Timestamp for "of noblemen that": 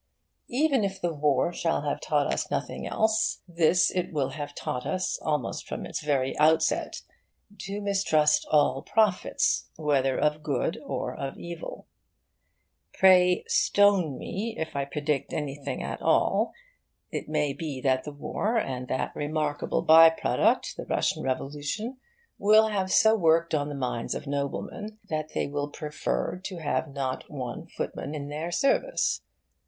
24.15-25.33